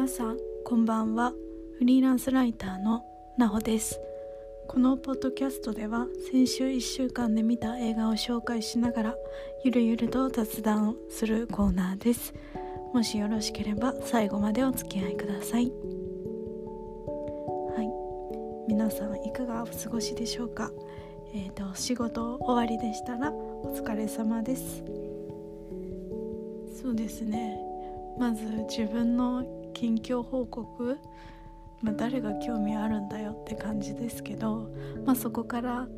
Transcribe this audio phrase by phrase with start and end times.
[0.00, 1.34] 皆さんこんばんは。
[1.76, 3.04] フリーランスライターの
[3.36, 4.00] なほです。
[4.66, 9.14] このポッドキャストでは先週1週間で見た映画を紹介しながら
[9.62, 12.32] ゆるゆると雑談をするコーナーです。
[12.94, 15.70] もしよろしければ最後までお付き合いください。
[17.76, 18.72] はい。
[18.72, 20.70] 皆さんいかがお過ごしでしょうか？
[21.34, 24.82] えーと仕事終わりでしたらお疲れ様です。
[26.82, 27.60] そうですね。
[28.18, 30.98] まず自分の近況報告、
[31.80, 34.68] まあ、誰が興味あるんだよって感じですけど、
[35.06, 35.88] まあ、そこから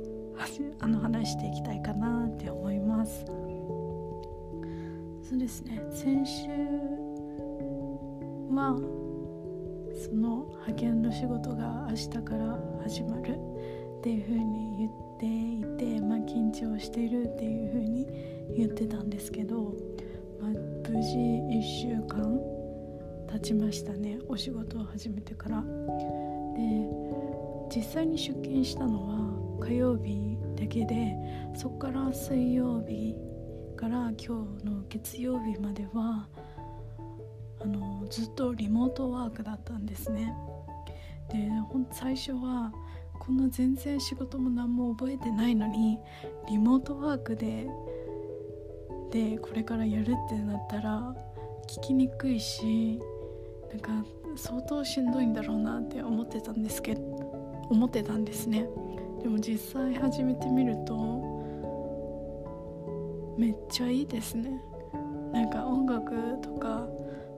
[0.78, 3.24] あの話していきたいかなって思います。
[5.28, 5.82] そうですね。
[5.90, 6.46] 先週
[8.54, 8.78] は
[10.00, 13.36] その派遣の仕事が明日から始まる
[13.98, 18.06] っていう風に言っていて、まあ、緊張しているっていう風に
[18.56, 19.74] 言ってたんですけど、
[20.40, 20.50] まあ、
[20.88, 22.51] 無事1週間
[23.32, 24.18] 経ちましたね。
[24.28, 25.62] お仕事を始めてから。
[25.62, 25.66] で
[27.74, 29.08] 実際に出勤したの
[29.58, 31.16] は火曜日だけで
[31.54, 33.16] そこから水曜日
[33.74, 36.28] から今日の月曜日までは
[37.60, 40.34] あのずっとリモートワークだったんですね。
[41.30, 41.48] で
[41.90, 42.70] 最初は
[43.18, 45.98] こんな全然仕事も何も覚えてないのに
[46.48, 47.66] リモートワークで
[49.10, 51.14] でこれからやるってなったら
[51.66, 53.00] 聞きにくいし
[53.72, 53.90] なんか
[54.36, 57.00] 相当しんどいんだろうなって思ってたんですけど
[57.70, 58.68] 思ってたんですね。
[59.22, 60.94] でも実際始めてみると
[63.38, 64.60] めっちゃいいですね。
[65.32, 66.12] なんか音楽
[66.42, 66.86] とか、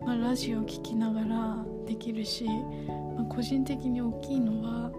[0.05, 2.45] まあ、ラジオ聴きながらできるし、
[3.17, 4.93] まあ、個人的に大きいのは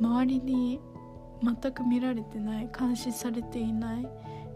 [0.00, 0.80] 周りに
[1.42, 4.08] 全く見られてない監視されていない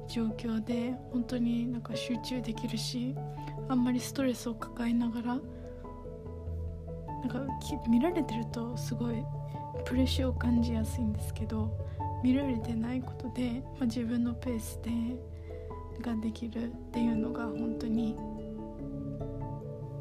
[0.07, 3.15] 状況で本当になんか集中できるし
[3.69, 5.39] あんまりストレスを抱えながら
[7.24, 7.40] なんか
[7.89, 9.24] 見られてるとすごい
[9.86, 11.70] プレッシャーを感じやすいんですけど
[12.23, 14.90] 見られてないことで、まあ、自分のペースで
[16.02, 18.17] ができるっていうのが本当に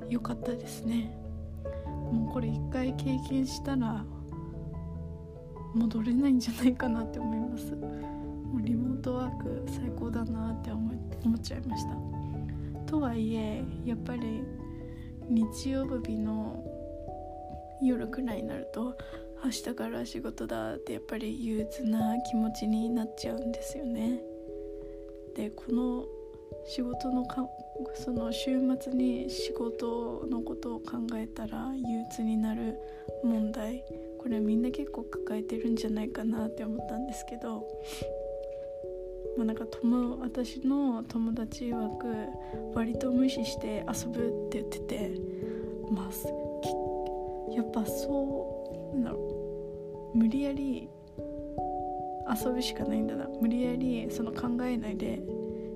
[0.10, 1.16] 良かったですね。
[2.12, 4.04] もうこれ一回経験したら
[5.74, 7.74] 戻れないんじゃないかなって思います。
[7.74, 10.92] もうリモートワーク最高だなって思
[11.24, 11.96] 思っちゃいました。
[12.86, 14.44] とはいえやっぱり
[15.30, 16.73] 日曜日の
[17.86, 18.96] 夜くらいになると
[19.44, 24.22] 明日から仕事だってやっぱり憂鬱な気持ちになっちゃうんですよね。
[25.36, 26.06] でこの
[26.66, 27.46] 仕事のか
[27.96, 32.78] その週末に仕事のことを考えたら憂鬱になる
[33.24, 33.84] 問題
[34.20, 37.68] これみんな結構抱えてるんじゃないかなって思ったんですけど
[39.38, 42.28] まあ、なんか友私の友達曰く
[42.76, 45.12] 割と無視して遊ぶって言ってて
[45.90, 46.12] まあ
[47.56, 50.18] やっぱそうなんだろう。
[50.18, 53.28] 無理やり遊ぶしかないんだな。
[53.42, 55.22] 無理やりその考えないで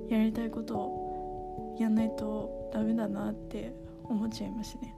[0.10, 3.74] やりたいことをやんないとダメだなって
[4.04, 4.96] 思っちゃいますね。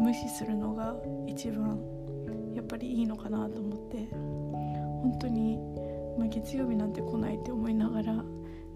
[0.00, 0.94] 無視するのが
[1.26, 1.80] 一番
[2.54, 4.08] やっぱりいいのかなと思って。
[5.02, 5.58] 本当に
[6.18, 8.24] まあ、月曜日なんて来ないって思いながら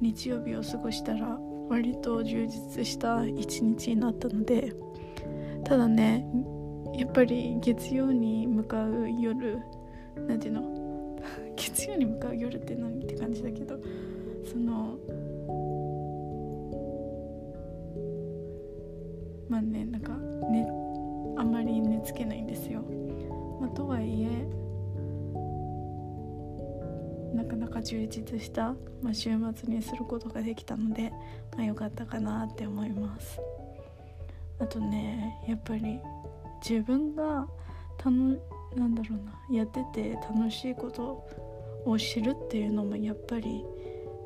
[0.00, 1.38] 日曜日を過ごしたら
[1.68, 4.72] 割と充実した一日になったので
[5.64, 6.26] ただね
[6.94, 9.58] やっぱり月曜に向かう夜
[10.28, 10.62] なんていうの？
[11.56, 13.78] 月曜に向かう夜って何って感じだけど
[14.44, 14.96] その
[19.48, 20.16] まあねなんか
[20.50, 20.66] ね
[21.36, 22.82] あんまり寝つけないんですよ。
[23.60, 24.62] まあ、とはいえ
[27.34, 31.10] なかなか充実した、まあ、週末にすることができたので、
[31.56, 33.40] まあ、よかったかなって思います
[34.58, 35.98] あとねやっぱり
[36.68, 37.46] 自分が
[37.98, 38.36] たの
[38.76, 41.24] なんだろうなやってて楽しいこと
[41.84, 43.64] を知るっていうのもやっぱり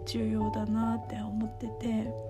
[0.06, 2.26] 重要だなって思ってて。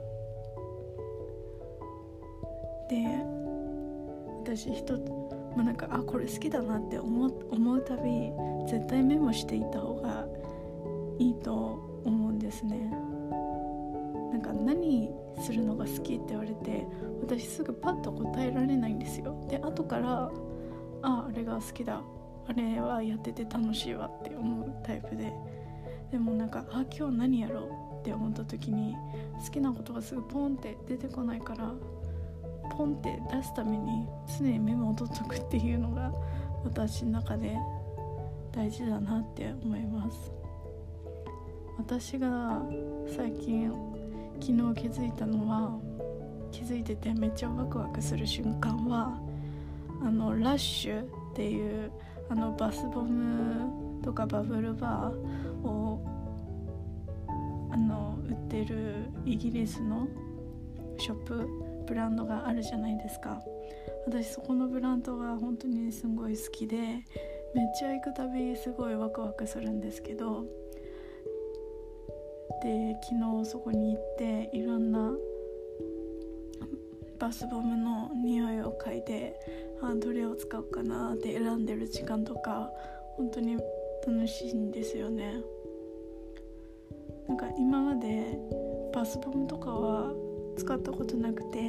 [2.89, 3.05] で
[4.45, 5.11] 私一つ
[5.57, 8.31] まあなんかあこれ好きだなって思思うたび
[8.69, 10.25] 絶対メモしていた方が
[11.19, 12.79] いいと思うんですね。
[14.31, 15.11] なんか何
[15.41, 16.87] するのが好きって言われて
[17.23, 18.86] 私すぐパッと答えられない
[20.01, 20.31] から
[21.03, 22.01] ああれが好きだ。
[22.49, 25.33] あれはやってて楽しいわって思うタイプで。
[26.11, 27.61] でもなんかあ今日何やろ
[27.97, 28.95] うって思った時に
[29.45, 31.73] 好きなことがすぐポンって出てこないから
[32.77, 34.07] ポンって出すために
[34.39, 36.13] 常にメモを取っとくっていうのが
[36.65, 37.57] 私の中で
[38.53, 40.33] 大事だなって思います。
[41.79, 42.63] 私が
[43.17, 43.71] 最近
[44.41, 45.79] 昨日気づいたのは
[46.51, 49.21] 気づいててめっちゃワクワクする瞬間は
[50.03, 51.91] あのラッシュっていう
[52.29, 56.01] あのバスボムとかバブルバーを
[57.71, 60.09] あの売ってるイギリスの
[60.99, 61.49] ショップ
[61.87, 63.41] ブランドがあるじゃないですか。
[64.07, 67.03] 私そこのブランドが本当にすごい好きでめっ
[67.79, 70.45] ちゃ行くたびすごいワクワクするんですけど。
[72.63, 75.13] で昨日そこに行っていろんな
[77.19, 79.35] バスボムの匂いを嗅いで
[79.83, 82.71] あどれを使おうかなって選んでる時間とか
[83.17, 83.57] 本当に
[84.07, 85.35] 楽しいんですよね。
[87.29, 88.39] なんか今まで
[88.95, 90.13] バスボムとかは
[90.57, 91.61] 使ったことなくて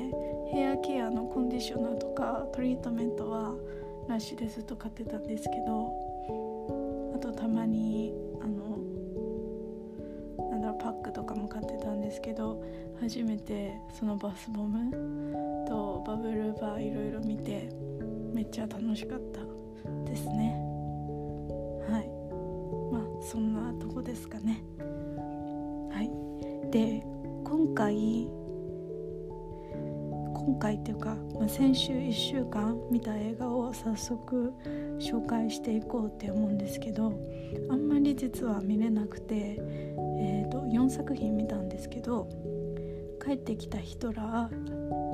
[0.52, 3.56] ヘアケアのコンディショナーとかトリートメントは
[4.08, 5.92] ラッシュでずっと買ってたんですけど
[7.16, 8.78] あとたまにあの
[10.52, 12.64] なんだろうパックとかも買ってたんですけど
[13.00, 14.92] 初めてそのバスボム
[15.68, 17.70] とバブルバーいろいろ見て
[18.34, 19.42] めっちゃ楽しかった
[20.10, 20.60] ですね。
[21.90, 22.10] はい。
[22.92, 24.64] まあそんなとこですかね。
[25.92, 26.72] はい。
[26.72, 27.04] で
[27.44, 28.28] 今回
[30.34, 34.54] 今回っていうか、まあ、先週1週間見た映画を早速
[34.98, 37.14] 紹介していこうって思うんですけど
[37.70, 39.60] あんまり実は見れなくて、
[40.20, 42.30] えーと、4作品見たんですけど
[43.28, 44.56] 「帰ってきたヒトラー」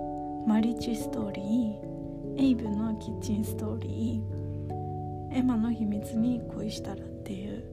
[0.45, 7.63] 「マリッチストーリー」「エイブのキッチンストーリー」「エマの秘密に恋したら」っていう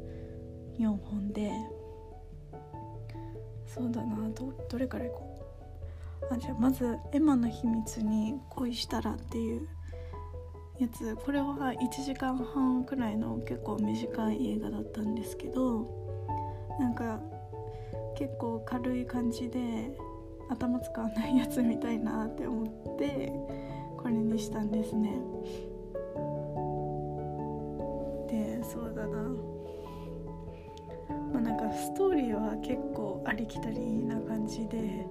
[0.78, 1.52] 4本で
[3.66, 5.38] そうだなどどれからいこ
[6.31, 6.34] う？
[6.34, 9.69] あじゃあまず「エマの秘密に恋したら」っていう
[10.78, 11.16] やつ。
[11.16, 15.87] これは1時間半くらいの結構短い映画だったんですけど
[16.78, 17.20] なんか
[18.14, 19.94] 結構軽い感じで
[20.50, 23.32] 頭使わないやつみたいなって思って
[23.97, 25.19] これにしたんですね。
[28.29, 29.19] でそうだな。
[31.32, 35.06] まあなんかストーリーは結構ありきたりな感じで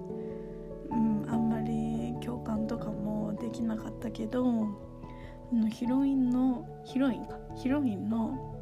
[0.90, 7.38] うんあんまり共感とかもできなかったけどあのヒロインのヒロインか？
[7.56, 8.56] ヒロインの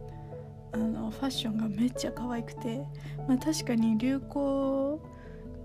[0.72, 2.84] あのファッションがめっちゃ可愛くて、
[3.26, 5.00] まあ、確かに流行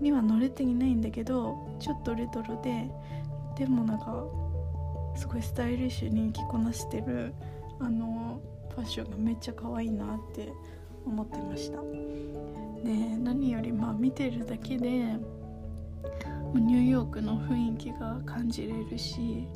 [0.04, 2.90] には乗れていないんだけどちょっとレトロで
[3.56, 4.24] でもなんか
[5.16, 7.34] すごいスタイリッシュに着こなしてる
[7.80, 10.52] あのファッションがめっちゃ可愛いなって
[11.06, 14.88] 思ってましたで何よりまあ見てるだけで
[16.54, 19.48] ニューヨークの雰囲気が感じれるし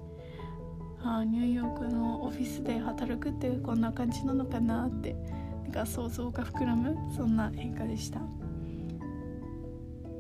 [1.05, 5.15] あニューヨークのオフィスで働くってこんな感じなのかなって
[5.65, 8.21] なんか想像が膨らむそんな映画でした。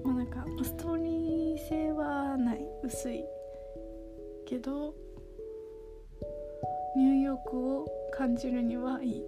[0.04, 3.24] まあ、なんかストーリー性はない薄い
[4.46, 4.94] けど
[6.96, 9.24] ニューヨークを感じるにはいいっ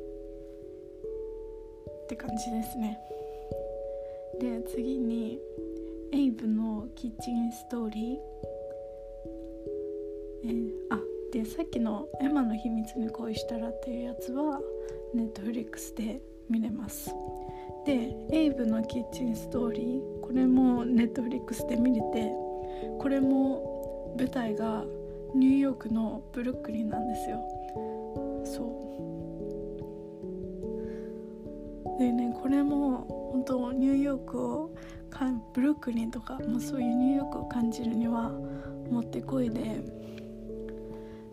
[2.08, 2.98] て感じですね。
[4.40, 5.38] で次に
[6.12, 8.18] エイブのキッチンストーリー、
[10.44, 10.98] えー、あ
[11.32, 14.60] でさっきの「エマの秘密に恋したら」っていうやつは
[15.14, 17.14] ネットフリックスで見れます。
[17.86, 22.30] でエイブのキッチンストーリーこれもネットフリックスで見れて
[22.98, 24.84] これも舞台が
[25.34, 27.40] ニューヨークのブルックリンなんですよ。
[28.44, 28.64] そ
[31.96, 31.98] う。
[31.98, 34.70] でねこれも本当ニューヨークを
[35.10, 38.30] かブルックリンとか、まあ、そういうニューヨークを感じるには
[38.90, 39.82] もってこいで。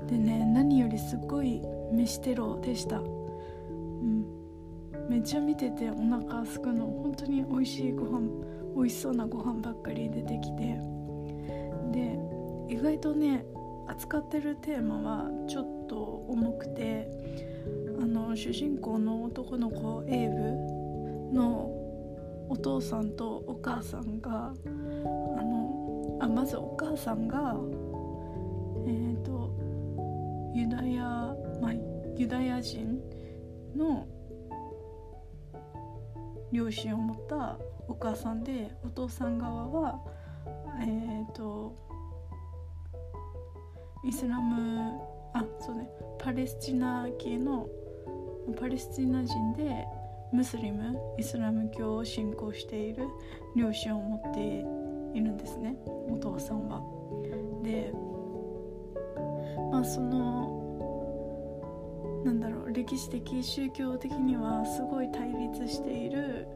[0.08, 3.02] でね何よりすっごい飯テロでした。
[5.10, 6.86] めっちゃ見ててお腹すくの。
[6.86, 8.28] 本当に美味しいご飯
[8.76, 10.80] 美味しそうなご飯ばっかり出てきて。
[11.92, 12.20] で
[12.70, 13.46] 意外とね
[13.88, 17.10] 扱ってるテーマはちょっと重くて
[18.00, 21.72] あの主人公の男の子エイブの
[22.50, 24.54] お父さんとお母さんが
[25.38, 27.56] あのあまずお母さんが
[28.86, 29.54] えっ、ー、と
[30.54, 31.04] ユダヤ、
[31.62, 31.74] まあ、
[32.16, 33.00] ユダヤ人
[33.76, 34.08] の
[36.52, 40.00] 両親を持ったお母さんでお父さん側は
[40.82, 41.76] えっ、ー、と
[44.06, 45.00] イスラム
[45.34, 45.90] あそうね
[46.20, 47.68] パレスチナ系の
[48.60, 49.86] パレスチナ人で
[50.32, 53.08] ムスリムイスラム教を信仰している
[53.56, 54.40] 両親を持って
[55.18, 55.76] いるんですね
[56.10, 56.82] お父さんは。
[57.64, 57.92] で
[59.72, 60.57] まあその
[62.24, 66.48] なんだろう歴史的宗教的にはすごい対立している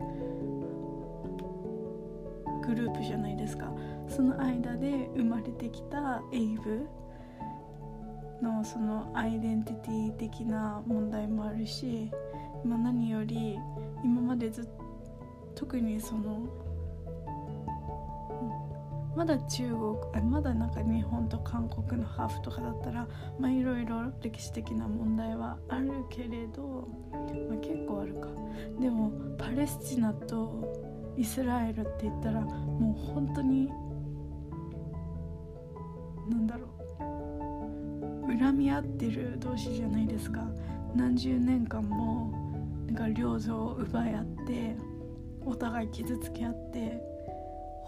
[2.65, 3.71] グループじゃないですか。
[4.07, 6.87] その間で生まれてきたエイブ
[8.41, 12.11] のそのアイデンティティ的な問題もあるし、
[12.65, 13.57] まあ、何より
[14.03, 14.71] 今までずっと
[15.55, 16.39] 特にその
[19.15, 23.07] まだ中国あまだなんか日本と韓国のハーフとかだったら
[23.39, 28.29] まあいろいろ歴史的な問題はあるけれど、まあ、結構あるか。
[28.79, 33.67] でもパレスチナとイスラエルって言ったらもう本当に
[36.29, 36.71] なんだろう。
[38.39, 40.41] 恨み合ってる同士じゃないですか。
[40.95, 42.31] 何十年間も
[42.87, 44.75] なんか領土を奪い合って
[45.45, 47.10] お互い傷つけ合って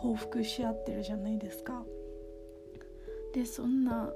[0.04, 1.82] 報復し合ってるじゃないですか。
[3.34, 4.12] でそんな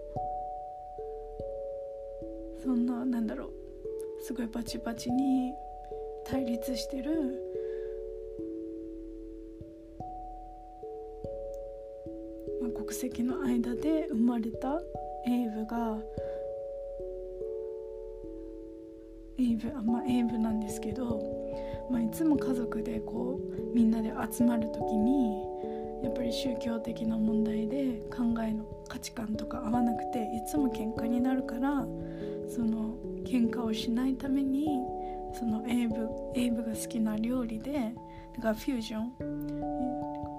[2.61, 3.51] そんななんだろう。
[4.21, 5.53] すごいバチバチに
[6.25, 7.41] 対立してる、
[12.75, 14.81] 国籍の間で生まれた
[15.25, 15.97] エイブが
[19.39, 21.21] エイブあまあエイブなんですけど、
[21.89, 25.47] まあ、いつも家族でこうみんなで集まる時に
[26.03, 31.85] やっぱり宗教的な問題で考えの価値観とか合わなくていつも喧嘩になるから
[32.47, 34.67] その喧嘩をしないために
[35.33, 37.93] そのエイブエイブが好きな料理で
[38.35, 39.11] だからフュージョン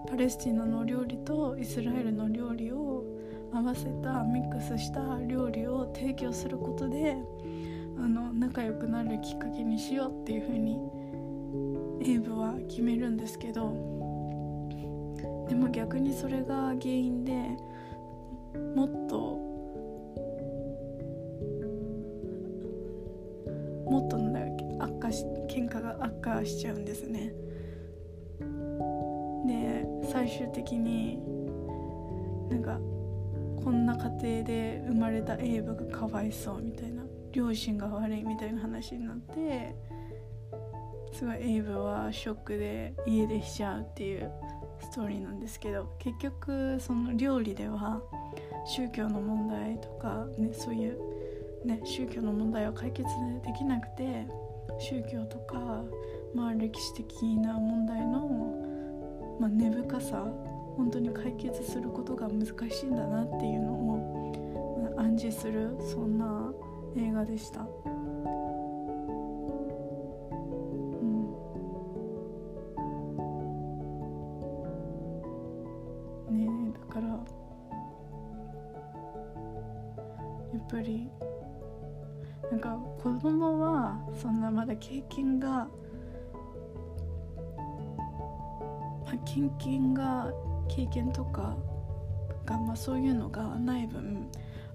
[0.09, 3.05] パレスチナの料理とイスラエルの料理を
[3.53, 7.17] 合わせたミックスした料理を提供することで
[7.97, 10.79] あの仲良くなるきっかけにしようっていう風に
[12.01, 13.98] エイブは決めるんですけど
[15.49, 17.33] でも逆にそれが原因で
[18.75, 19.49] もっと
[23.91, 24.33] もっとなん
[24.79, 27.33] だ悪化し喧嘩が悪化しちゃうんですね。
[29.47, 31.19] で最終的に
[32.51, 32.79] なんか
[33.65, 37.03] こんな家庭で生まれたエイブがかわいそうみたいな
[37.33, 39.75] 両親が悪いみたいな話になって
[41.13, 44.31] すごいエイブはショックで家出しちゃうっていう
[44.81, 48.01] ストーリーなんですけど結局その料理では
[48.67, 50.99] 宗教の問題とか、ね、そういう、
[51.65, 53.09] ね、宗教の問題を解決
[53.45, 54.27] できなくて
[54.79, 55.83] 宗教とか、
[56.35, 60.27] まあ、歴史的な問題の、まあ、根深さ
[60.79, 66.53] 本当に解決することが難しいんだなっていうのを、暗示するそんな
[66.97, 67.67] 映画でした。
[84.69, 85.69] だ経験が、ま
[89.07, 90.31] あ、経験が
[90.69, 91.57] 経験とか
[92.45, 94.29] が、まあ、そういうのがない分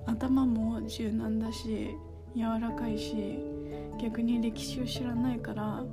[0.05, 1.95] 頭も柔軟だし
[2.35, 3.39] 柔らかいし
[4.01, 5.83] 逆に歴史を知らないから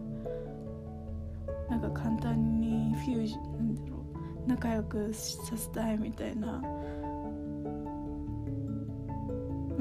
[1.69, 3.99] なんか簡単にフュージなんだろ
[4.47, 6.61] う仲良くさせたいみたいな。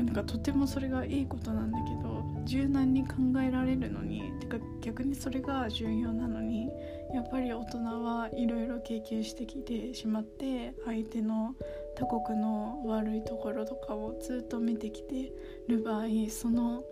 [0.10, 1.99] なんかとてもそれがいいことなんだけど
[2.46, 3.16] 柔軟に考
[3.46, 6.70] えられるのにてか逆にそれが重要なのに
[7.14, 11.56] やっぱり大人はいろいろ経験してきてしまって相手の
[11.96, 15.32] 他国の悪いところとかをずっと見てきて
[15.68, 16.84] る場合その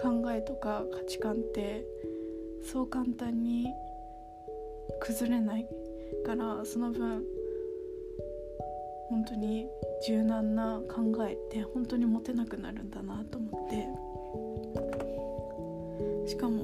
[0.00, 1.84] 考えとか価値観って
[2.70, 3.66] そう簡単に
[5.00, 5.66] 崩れない
[6.24, 7.24] からその分
[9.08, 9.66] 本当に
[10.06, 13.86] 柔軟な考えって本当に持てなくなるんだなと思って
[16.28, 16.56] しかも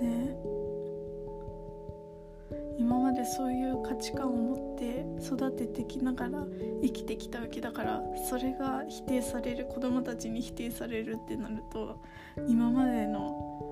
[0.00, 0.36] ね
[2.78, 6.44] 今までそういう価値観を持って育ててきながら
[6.82, 11.98] 生きてきたわけだからそれが否定される子供たちに否定されるってなると
[12.46, 13.69] 今までの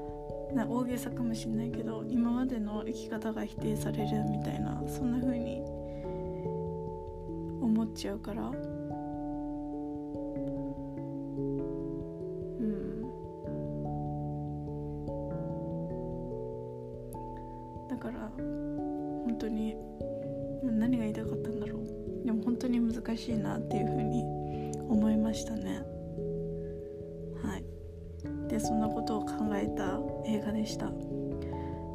[0.55, 5.63] な大げさかもしれないけど今までの生き方が否定されるみたいなそんな風に
[7.61, 8.43] 思っちゃうから。
[8.43, 8.55] うん。
[17.89, 19.77] だから本当に
[20.63, 21.83] 何が言いたかったんだろう。
[22.25, 24.25] でも本当に難しいなっていう風に
[24.89, 25.98] 思いましたね。
[28.59, 30.91] でそんなことを考えた映画でした。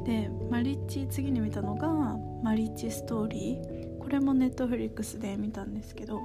[0.04, 3.98] でマリッチ次に見たのがマリッチストーリー。
[3.98, 6.20] これもネットフリックスで見たんですけど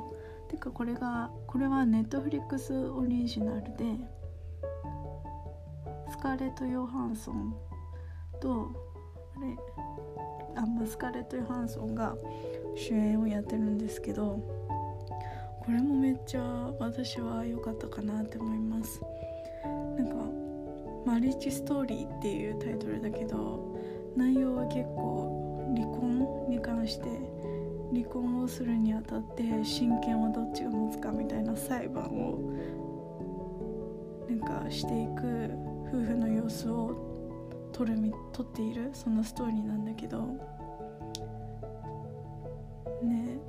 [0.50, 3.86] てかこれがこれはネットフリックスオリジナルで
[6.10, 7.56] スカーレット・ヨハンソン
[8.42, 8.70] と
[10.56, 12.16] あまスカレット・ヨハンソンが
[12.76, 14.40] 主演をやってるんですけど
[15.62, 16.42] これもめっちゃ
[16.80, 19.02] 私は良かったかなって思います。
[20.00, 20.16] なんか
[21.06, 23.76] 「マリッジストーリー」っていうタイトルだけど
[24.16, 27.10] 内容は結構離婚に関して
[27.92, 32.40] 離婚をするにあたって親権はどっちが持つかみたいな裁判を
[34.30, 35.52] なんかしていく
[35.88, 36.96] 夫婦の様子を
[37.74, 37.96] 撮る
[38.32, 40.22] 撮っているそんなストーリーなんだけど。
[43.04, 43.40] ね。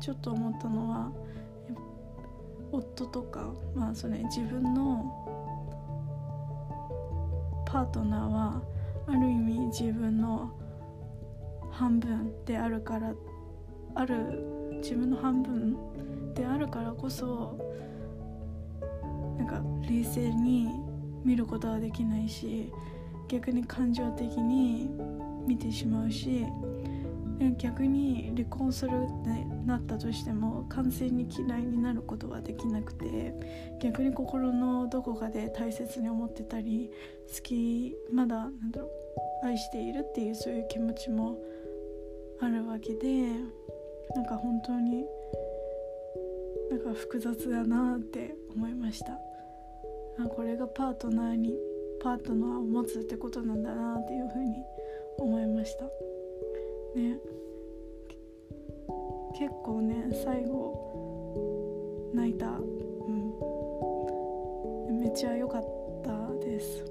[0.00, 1.12] ちょっと思ったのは
[2.72, 5.04] 夫とかまあそれ自分の
[7.66, 8.62] パートナーは
[9.06, 10.50] ある意味自分の
[11.70, 13.12] 半分であるから
[13.94, 14.16] ある
[14.82, 17.58] 自分の半分であるからこそ
[19.38, 20.68] なんか冷静に
[21.24, 22.72] 見ることはできないし
[23.28, 24.90] 逆に感情的に
[25.46, 26.46] 見てしまうし
[27.56, 33.34] 逆に離婚するってなったとしても完全に嫌いになることはできなくて
[33.80, 36.90] 逆に心のどこかで大切に思ってたり
[37.34, 38.88] 好きまだなんだろ
[39.42, 41.38] う愛しているっていうそういう気持ちも
[42.40, 43.28] あるわけで
[44.14, 45.04] なんか本当に
[46.70, 49.18] なんか複雑だなって思いました。
[50.18, 51.54] あこれがパートナーに
[52.02, 54.56] パートナーを持つってことなんだなっていうふうに
[55.18, 55.84] 思いました
[56.94, 57.18] ね。
[59.38, 62.46] 結構ね最後泣いた。
[62.46, 63.60] うん。
[65.00, 65.62] めっちゃ良かっ
[66.04, 66.10] た
[66.44, 66.84] です、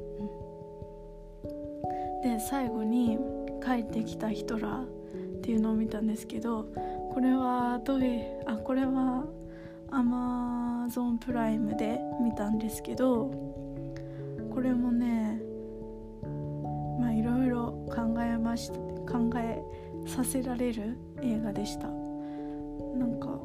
[1.44, 3.20] うん、で最後に
[3.64, 4.88] 帰ってきたヒトラーっ
[5.42, 6.66] ていうのを見たんですけど
[7.14, 9.26] これはどういあこれは
[9.92, 13.32] アマゾンプライムで見たんですけど
[14.52, 15.40] これもね
[17.00, 18.80] まあいろいろ考えました
[19.12, 19.62] 考え
[20.06, 21.88] させられる映画でした。
[21.88, 23.40] なんか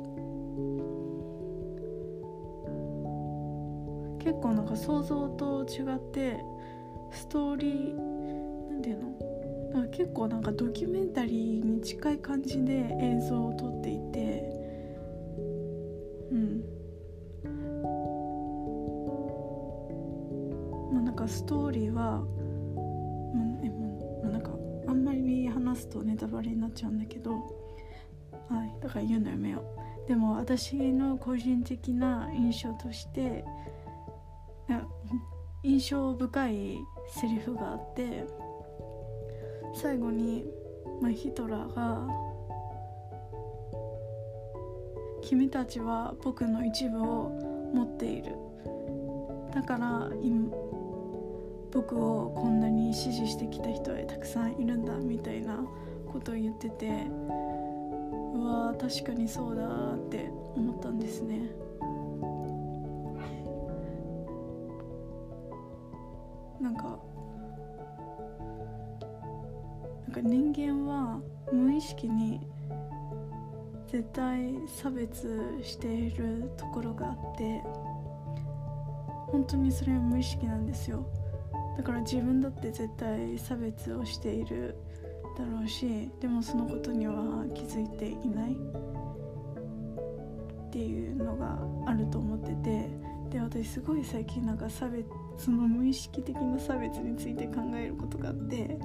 [4.18, 6.38] 結構なんか想像と違って
[7.10, 7.94] ストーリー
[8.70, 9.10] なんていうの？
[9.74, 14.48] なんか結構なんかドキュメンタリーに近い感じで映像を撮っていて
[16.30, 16.64] うん。
[20.92, 22.24] まあなんかストーリーは、
[25.84, 27.64] すとネタバレになっちゃうんだけど。
[28.48, 29.62] はいだから言うのやめよ
[30.06, 30.08] う。
[30.08, 33.44] でも私の個人的な印象として
[35.62, 38.26] 印象深いセリフがあって
[39.74, 40.44] 最後に、
[41.00, 42.06] まあ、ヒトラーが
[45.22, 47.30] 君たちは僕の一部を
[47.72, 48.36] 持っている。
[49.54, 50.10] だから
[51.74, 55.58] 僕をこんなに支持してきた人はたくさんいるんだみたいな
[56.06, 56.86] ことを言ってて
[58.34, 61.50] うわ確かにそうだって思ったんですね。
[66.60, 66.98] なんか
[70.06, 71.20] なんか人間は
[71.52, 72.40] 無意識に
[73.88, 77.60] 絶対差別しているところがあって
[79.26, 81.04] 本当にそれは無意識なんですよ。
[81.76, 84.76] だから自分だって絶対差別をしている
[85.36, 88.52] だろうしでもそのことには気づいていない
[90.68, 92.88] っていうのがあると思ってて
[93.30, 95.06] で私すごい最近なんか差別
[95.36, 98.78] その無意識的な差別について考えることがあって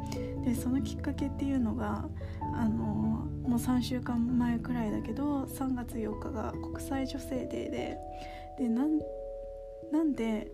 [0.44, 2.08] でそのきっかけっていうのが
[2.56, 2.86] あの
[3.50, 7.98] もう3週間前くらいだけど3月4日が国際女性デーで
[8.58, 9.00] でなん
[9.92, 10.52] なんで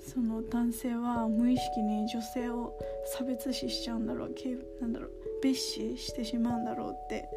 [0.00, 4.34] その男性は無意識に女性を差別視しちゃうんだろう
[4.80, 5.10] なんだろう
[5.42, 7.28] 蔑視してしまうんだろうって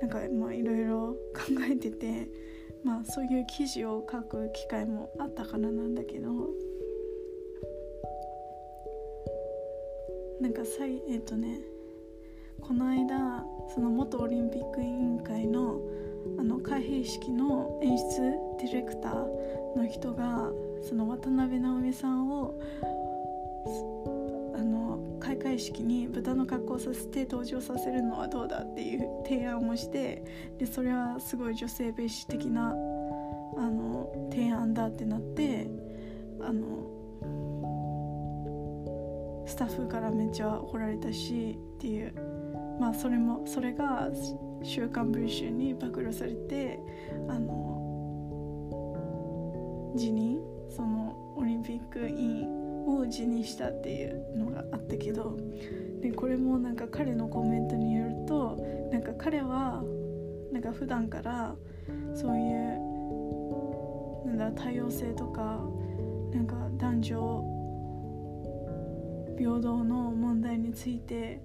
[0.00, 2.28] なんかまあいろいろ考えてて
[2.84, 6.28] まあそういう記事を書く機会もあったからなんだけど
[10.40, 11.60] なんかさいえっ、ー、とね
[12.60, 15.80] この間その元オリンピック委員会の
[16.38, 18.20] あの開閉式の演出
[18.58, 20.50] ディレクターの人が
[20.84, 22.54] その渡辺直美さんを
[24.54, 30.22] あの開会式に豚の格好をさせて登場させるのはどうだっていう提案をして
[30.58, 35.66] でそれはすごい女性蔑視的なあの提案だってなって
[36.40, 36.94] あの
[39.46, 42.12] スタッフからめっちゃ怒られたしっていう
[42.78, 44.10] まあそれもそれが
[44.62, 46.78] 「週刊文春」に暴露されて
[47.28, 47.74] あの
[49.96, 52.48] 辞任そのオリンピック委員
[52.86, 55.36] を字にしたっていうのがあったけど
[56.00, 58.56] でこれもなんか彼のコメントによると
[58.90, 59.82] なんか彼は
[60.52, 61.54] なんか普段から
[62.14, 65.60] そういうなんだ多様性とか
[66.32, 67.44] なんか男女
[69.38, 71.40] 平等の問題について、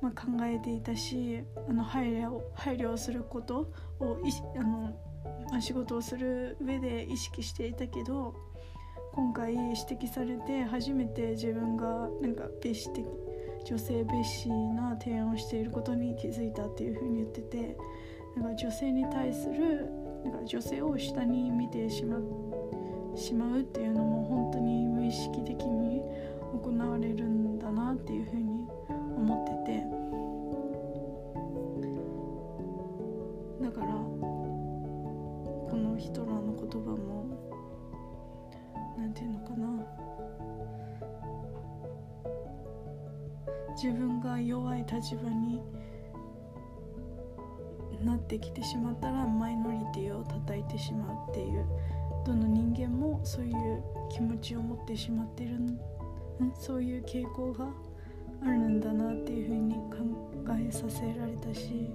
[0.00, 4.92] まあ、考えていたしあの配慮配慮することをいあの、
[5.60, 8.34] 仕事をする上で意識していたけど
[9.12, 13.04] 今回指摘されて初めて自分がなんか蔑視的
[13.66, 17.76] 女性蔑視な提案をしていることに気づいたっていうふうに言ってて
[18.36, 19.90] なんか女性に対する
[20.24, 22.18] なんか女性を下に見てしま
[23.16, 26.00] しまうっていうのも本当に無意識的に
[26.52, 29.49] 行われるんだなっていうふうに思って
[43.82, 45.58] 自分が弱い立場に
[48.04, 51.64] なってきてしまったらマイノリティを叩いてしまうっていう
[52.26, 55.52] どの人間もそういう気持ちを持ってしまってる
[56.58, 57.68] そういう傾向が
[58.42, 61.90] あるんだなっていうふうに考えさせられたし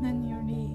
[0.00, 0.68] 何より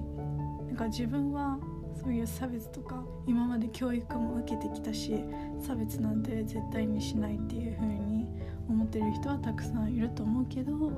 [0.67, 1.57] なんか自分は
[1.97, 5.23] そういう差別とか今まで教育も受けてきたし
[5.65, 8.24] 差別なんて絶対にしないっていうふうに
[8.67, 10.91] 思ってる人はたくさんいると思うけど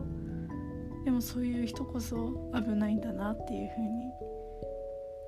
[1.06, 3.88] でもそういう人こそ危ないんだなっていうふうに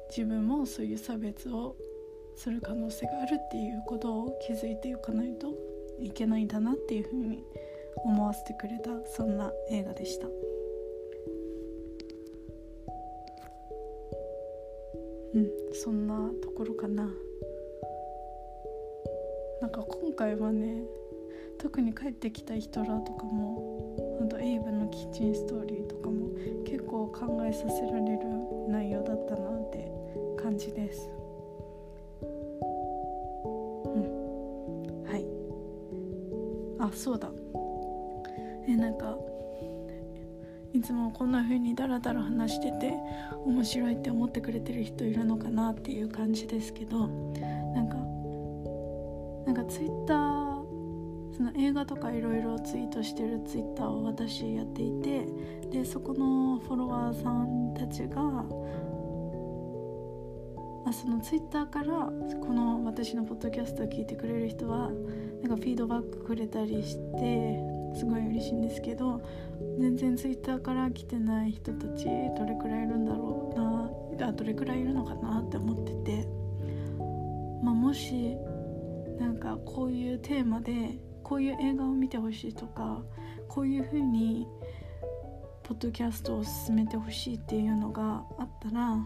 [0.09, 1.75] 自分もそういう差別を
[2.35, 5.53] する可能性があるっていうことを気づいておかないと
[5.99, 7.43] いけないんだなっていうふうに
[7.97, 10.27] 思わせてくれたそんな映画でした。
[15.35, 17.07] うんそんなところかな。
[19.61, 20.81] なんか今回はね
[21.59, 26.29] 特に帰ってきたヒトラーとかもあとエイブのキッチンストーリーとかも
[26.65, 28.19] 結構考えさせられる
[28.69, 29.91] 内容だったなって
[30.41, 31.09] 感じです。
[35.05, 35.25] はい。
[36.79, 37.29] あそうだ。
[38.67, 39.17] えなんか
[40.73, 42.93] いつもこんな風にダラダラ話してて
[43.45, 47.95] 面白いって思ってくれてる人いるのかなっていう感じですけどなんか
[49.45, 50.48] なんかツイッター
[51.39, 55.25] その映画とかいろいろツイートしてるツイッターを私やっていて
[55.71, 58.43] でそこのフォロワーさんたちが
[60.85, 61.85] あそのツイッターから
[62.45, 64.89] この私のポッドキャストを聞いてくれる人は
[65.41, 67.57] なんかフィードバックくれたりして
[67.97, 69.21] すごい嬉しいんですけど
[69.79, 72.03] 全然ツイッターから来てない人たち
[72.37, 76.27] どれくらいいるんだろうなあどれくらいいるのかなって思ってて、
[77.63, 78.35] まあ、もし
[79.17, 83.01] なんかこういうテーマでこういう映画を見てほしいとか
[83.47, 84.47] こういう風に
[85.63, 88.97] ポッドキャストを進めてほしいっていうのがあったら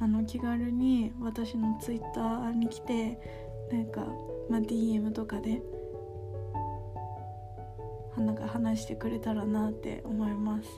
[0.00, 3.18] あの気軽に私のツイッターに来て
[3.70, 4.06] なんか
[4.50, 5.62] まあ、DM とかで
[8.18, 10.68] なんか話してくれたらなって思います。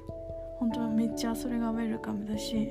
[0.58, 2.70] 本当めっちゃそれがウェルカムだし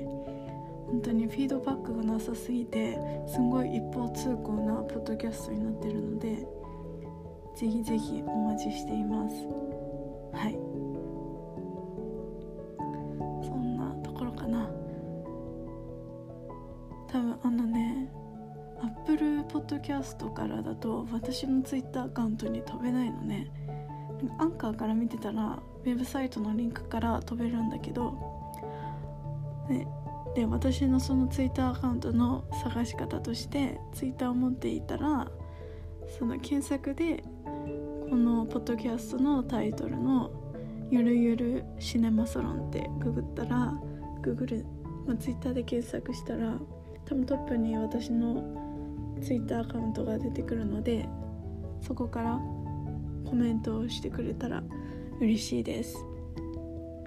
[0.86, 6.46] 本当にフィードバックがなさすぎてすごい一方通行なポッドキャストになってるので
[7.54, 9.34] ぜひぜひお待ちしています。
[10.32, 10.54] はい。
[13.46, 14.68] そんなところかな。
[17.08, 18.10] 多分あのね
[18.80, 23.50] アップルポッドキャストからだと私のツイッターアカウントに飛べないのね。
[24.38, 28.14] アンカーから見てたらウェブサイトのリンクから飛べるんだけど。
[29.68, 29.86] で
[30.34, 35.30] で私のそのツイッターアカウントの探し方としてツイッターを持っていたら
[36.18, 37.22] その検索で
[38.08, 40.30] このポッドキャストのタイトルの
[40.90, 43.74] 「ゆるゆるシネマサロン」ってググったら
[44.22, 44.64] ググる、
[45.06, 46.58] まあ、ツイッターで検索したら
[47.06, 48.44] 多分トップに私の
[49.22, 51.08] ツイッターアカウントが出てくるので
[51.80, 52.40] そこから
[53.24, 54.62] コメントをしてくれたら
[55.20, 55.96] 嬉しいです。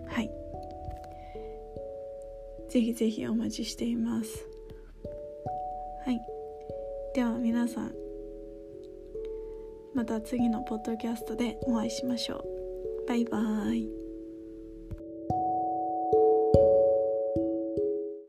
[0.07, 0.31] はい。
[2.69, 4.47] ぜひぜひお待ちしています。
[6.05, 6.19] はい。
[7.13, 8.06] では皆さん
[9.97, 13.07] また次のポッドキャストでお会いしましょう。
[13.07, 13.96] バイバーイ。